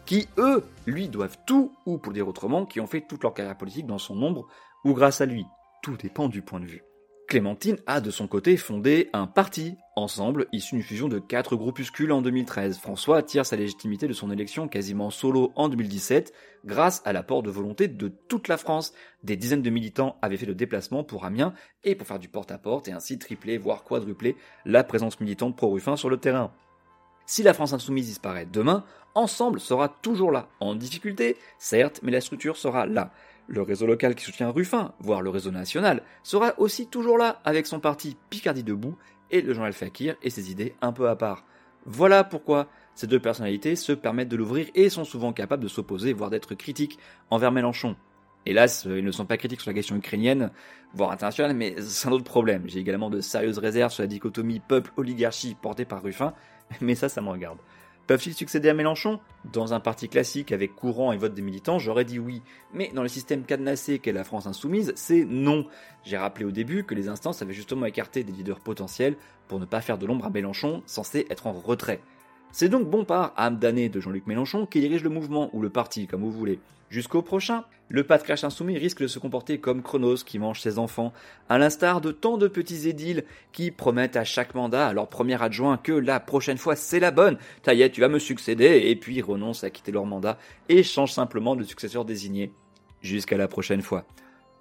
qui, 0.06 0.28
eux, 0.38 0.63
lui 0.86 1.08
doivent 1.08 1.38
tout, 1.46 1.72
ou 1.86 1.98
pour 1.98 2.13
dire 2.13 2.28
autrement, 2.28 2.66
qui 2.66 2.80
ont 2.80 2.88
fait 2.88 3.01
toute 3.01 3.24
leur 3.24 3.34
carrière 3.34 3.58
politique 3.58 3.88
dans 3.88 3.98
son 3.98 4.22
ombre, 4.22 4.48
ou 4.84 4.94
grâce 4.94 5.22
à 5.22 5.25
lui. 5.25 5.46
Tout 5.82 5.96
dépend 5.98 6.28
du 6.28 6.42
point 6.42 6.60
de 6.60 6.66
vue. 6.66 6.84
Clémentine 7.32 7.78
a 7.88 8.02
de 8.02 8.12
son 8.12 8.28
côté 8.28 8.58
fondé 8.58 9.10
un 9.14 9.26
parti, 9.26 9.78
ensemble, 9.96 10.48
issu 10.52 10.76
d'une 10.76 10.84
fusion 10.84 11.08
de 11.08 11.18
quatre 11.18 11.56
groupuscules 11.56 12.12
en 12.12 12.22
2013. 12.22 12.78
François 12.78 13.24
tire 13.24 13.46
sa 13.46 13.56
légitimité 13.56 14.06
de 14.10 14.12
son 14.12 14.32
élection 14.32 14.68
quasiment 14.68 15.12
solo 15.12 15.54
en 15.56 15.70
2017, 15.70 16.34
grâce 16.66 17.02
à 17.06 17.14
l'apport 17.14 17.42
de 17.42 17.50
volonté 17.50 17.88
de 17.88 18.10
toute 18.10 18.50
la 18.50 18.58
France. 18.58 18.92
Des 19.24 19.38
dizaines 19.38 19.62
de 19.62 19.70
militants 19.70 20.18
avaient 20.22 20.36
fait 20.36 20.46
le 20.46 20.56
déplacement 20.56 21.06
pour 21.06 21.24
Amiens 21.24 21.54
et 21.86 21.96
pour 21.96 22.06
faire 22.06 22.20
du 22.20 22.28
porte-à-porte 22.28 22.90
et 22.90 22.92
ainsi 22.92 23.18
tripler, 23.18 23.58
voire 23.58 23.86
quadrupler, 23.86 24.36
la 24.66 24.84
présence 24.84 25.22
militante 25.22 25.56
pro-ruffin 25.56 25.96
sur 25.96 26.10
le 26.10 26.18
terrain. 26.18 26.52
Si 27.26 27.44
la 27.44 27.54
France 27.54 27.72
insoumise 27.72 28.08
disparaît 28.08 28.46
demain, 28.46 28.84
Ensemble 29.14 29.60
sera 29.60 29.90
toujours 29.90 30.32
là, 30.32 30.48
en 30.62 30.74
difficulté, 30.74 31.36
certes, 31.60 32.00
mais 32.02 32.12
la 32.12 32.22
structure 32.22 32.56
sera 32.56 32.86
là. 32.86 33.12
Le 33.48 33.62
réseau 33.62 33.86
local 33.86 34.15
qui 34.15 34.24
soutient 34.24 34.50
Ruffin, 34.50 34.93
voire 35.00 35.21
le 35.21 35.29
réseau 35.29 35.51
national, 35.51 36.03
sera 36.24 36.53
aussi 36.60 36.88
toujours 36.88 37.17
là, 37.17 37.41
avec 37.43 37.67
son 37.67 37.79
parti 37.79 38.17
Picardie 38.29 38.63
debout 38.63 38.98
et 39.29 39.41
le 39.41 39.53
journal 39.53 39.74
Fakir 39.74 40.15
et 40.24 40.29
ses 40.29 40.51
idées 40.51 40.75
un 40.81 40.91
peu 40.91 41.10
à 41.10 41.15
part. 41.15 41.45
Voilà 41.86 42.24
pourquoi 42.24 42.67
ces 42.93 43.07
deux 43.07 43.19
personnalités 43.19 43.75
se 43.75 43.91
permettent 43.91 44.29
de 44.29 44.36
l'ouvrir 44.36 44.67
et 44.75 44.89
sont 44.89 45.03
souvent 45.03 45.33
capables 45.33 45.63
de 45.63 45.67
s'opposer, 45.67 46.13
voire 46.13 46.29
d'être 46.29 46.55
critiques 46.55 47.00
envers 47.29 47.51
Mélenchon. 47.51 47.95
Hélas, 48.45 48.86
ils 48.86 49.03
ne 49.03 49.12
sont 49.12 49.25
pas 49.25 49.38
critiques 49.38 49.62
sur 49.62 49.69
la 49.69 49.75
question 49.75 49.95
ukrainienne, 49.95 50.51
voire 50.93 51.12
internationale, 51.12 51.55
mais 51.55 51.75
c'est 51.79 52.07
un 52.07 52.12
autre 52.12 52.24
problème. 52.24 52.63
J'ai 52.65 52.79
également 52.79 53.10
de 53.10 53.21
sérieuses 53.21 53.60
réserves 53.60 53.91
sur 53.91 54.03
la 54.03 54.07
dichotomie 54.07 54.60
peuple-oligarchie 54.60 55.55
portée 55.62 55.86
par 55.86 56.01
Ruffin, 56.01 56.33
mais 56.81 56.95
ça, 56.95 57.07
ça 57.07 57.21
me 57.21 57.29
regarde. 57.29 57.60
Peuvent-ils 58.12 58.34
succéder 58.34 58.68
à 58.68 58.74
Mélenchon? 58.74 59.22
Dans 59.53 59.74
un 59.74 59.80
parti 59.80 60.10
classique 60.10 60.51
avec 60.51 60.75
courant 60.75 61.13
et 61.13 61.18
vote 61.18 61.34
des 61.34 61.41
militants, 61.41 61.80
j'aurais 61.80 62.03
dit 62.03 62.20
oui. 62.20 62.41
Mais 62.74 62.91
dans 62.94 63.03
le 63.03 63.08
système 63.08 63.46
cadenassé 63.46 64.00
qu'est 64.00 64.12
la 64.12 64.25
France 64.25 64.48
insoumise, 64.48 64.91
c'est 64.98 65.24
non. 65.24 65.65
J'ai 66.03 66.18
rappelé 66.18 66.44
au 66.44 66.51
début 66.51 66.84
que 66.84 66.94
les 66.94 67.08
instances 67.08 67.41
avaient 67.41 67.53
justement 67.53 67.86
écarté 67.86 68.25
des 68.25 68.34
leaders 68.34 68.60
potentiels 68.60 69.15
pour 69.48 69.62
ne 69.62 69.65
pas 69.65 69.80
faire 69.80 69.98
de 69.98 70.06
l'ombre 70.06 70.25
à 70.25 70.30
Mélenchon, 70.30 70.84
censé 70.88 71.25
être 71.30 71.48
en 71.48 71.53
retrait. 71.53 72.01
C'est 72.53 72.67
donc 72.67 72.89
bon 72.89 73.05
part, 73.05 73.34
âme 73.38 73.58
damnée 73.58 73.88
de 73.88 74.01
Jean-Luc 74.01 74.27
Mélenchon, 74.27 74.65
qui 74.65 74.81
dirige 74.81 75.03
le 75.03 75.10
mouvement, 75.10 75.50
ou 75.53 75.62
le 75.62 75.70
parti, 75.70 76.05
comme 76.05 76.22
vous 76.22 76.31
voulez. 76.31 76.60
Jusqu'au 76.89 77.22
prochain, 77.22 77.63
le 77.88 78.03
patriarche 78.03 78.43
insoumis 78.43 78.77
risque 78.77 79.01
de 79.01 79.08
se 79.08 79.20
comporter 79.20 79.60
comme 79.62 79.81
Chronos 79.81 80.25
qui 80.25 80.38
mange 80.38 80.60
ses 80.60 80.77
enfants, 80.77 81.13
à 81.48 81.58
l'instar 81.58 82.01
de 82.01 82.12
tant 82.12 82.38
de 82.38 82.50
petits 82.50 82.89
édiles 82.89 83.24
qui 83.53 83.72
promettent 83.72 84.17
à 84.17 84.25
chaque 84.25 84.53
mandat 84.53 84.89
à 84.89 84.93
leur 84.93 85.08
premier 85.08 85.41
adjoint 85.41 85.77
que 85.77 85.93
la 85.93 86.20
prochaine 86.20 86.58
fois 86.58 86.75
c'est 86.75 87.00
la 87.00 87.12
bonne, 87.12 87.38
taillette 87.63 87.93
tu 87.93 88.01
vas 88.01 88.10
me 88.10 88.20
succéder, 88.20 88.81
et 88.88 88.98
puis 88.98 89.22
renoncent 89.22 89.63
à 89.63 89.70
quitter 89.70 89.93
leur 89.93 90.05
mandat 90.05 90.38
et 90.67 90.84
changent 90.84 91.13
simplement 91.13 91.55
de 91.55 91.63
successeur 91.63 92.03
désigné. 92.03 92.51
Jusqu'à 93.01 93.38
la 93.38 93.48
prochaine 93.48 93.81
fois. 93.81 94.05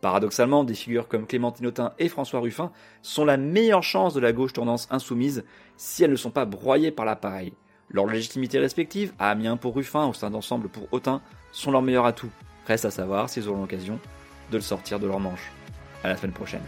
Paradoxalement, 0.01 0.63
des 0.63 0.75
figures 0.75 1.09
comme 1.09 1.27
Clémentine 1.27 1.67
Autain 1.67 1.93
et 1.99 2.09
François 2.09 2.41
Ruffin 2.41 2.71
sont 3.03 3.25
la 3.25 3.37
meilleure 3.37 3.83
chance 3.83 4.15
de 4.15 4.21
la 4.21 4.33
gauche 4.33 4.53
tendance 4.53 4.87
insoumise 4.91 5.45
si 5.77 6.05
elles 6.05 6.13
ne 6.13 6.17
sont 6.17 6.31
pas 6.31 6.47
broyées 6.47 6.93
par 6.93 7.05
l'appareil. 7.05 7.53
Leur 7.93 8.07
légitimité 8.07 8.59
respective, 8.59 9.13
à 9.19 9.31
Amiens 9.31 9.57
pour 9.57 9.75
Ruffin, 9.75 10.07
au 10.07 10.13
sein 10.13 10.31
d'ensemble 10.31 10.69
pour 10.69 10.87
Autain, 10.93 11.21
sont 11.51 11.73
leurs 11.73 11.83
meilleurs 11.83 12.07
atouts. 12.07 12.31
Reste 12.67 12.85
à 12.85 12.91
savoir 12.91 13.29
s'ils 13.29 13.49
auront 13.49 13.63
l'occasion 13.63 13.99
de 14.53 14.57
le 14.57 14.63
sortir 14.63 15.01
de 15.01 15.07
leur 15.07 15.19
manche. 15.19 15.51
À 16.05 16.09
la 16.09 16.17
semaine 16.17 16.33
prochaine. 16.33 16.63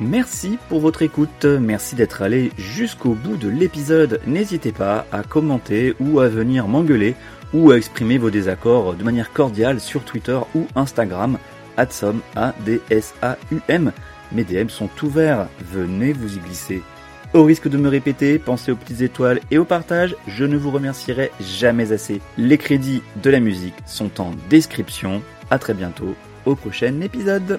Merci 0.00 0.58
pour 0.68 0.80
votre 0.80 1.02
écoute, 1.02 1.44
merci 1.44 1.96
d'être 1.96 2.22
allé 2.22 2.52
jusqu'au 2.56 3.14
bout 3.14 3.36
de 3.36 3.48
l'épisode. 3.48 4.20
N'hésitez 4.26 4.70
pas 4.72 5.06
à 5.10 5.24
commenter 5.24 5.94
ou 5.98 6.20
à 6.20 6.28
venir 6.28 6.68
m'engueuler 6.68 7.16
ou 7.52 7.72
à 7.72 7.76
exprimer 7.76 8.16
vos 8.16 8.30
désaccords 8.30 8.94
de 8.94 9.02
manière 9.02 9.32
cordiale 9.32 9.80
sur 9.80 10.04
Twitter 10.04 10.38
ou 10.54 10.66
Instagram, 10.76 11.38
adsom, 11.76 12.20
A-D-S-A-U-M. 12.36 13.92
Mes 14.32 14.44
DM 14.44 14.68
sont 14.68 14.90
ouverts, 15.02 15.48
venez 15.60 16.12
vous 16.12 16.36
y 16.36 16.40
glisser. 16.40 16.82
Au 17.34 17.44
risque 17.44 17.68
de 17.68 17.76
me 17.76 17.88
répéter, 17.88 18.38
pensez 18.38 18.72
aux 18.72 18.76
petites 18.76 19.02
étoiles 19.02 19.40
et 19.50 19.58
au 19.58 19.64
partage, 19.66 20.16
je 20.26 20.46
ne 20.46 20.56
vous 20.56 20.70
remercierai 20.70 21.30
jamais 21.40 21.92
assez. 21.92 22.22
Les 22.38 22.56
crédits 22.56 23.02
de 23.22 23.28
la 23.28 23.38
musique 23.38 23.74
sont 23.84 24.20
en 24.20 24.30
description. 24.48 25.22
À 25.50 25.58
très 25.58 25.74
bientôt 25.74 26.14
au 26.46 26.54
prochain 26.54 27.00
épisode. 27.02 27.58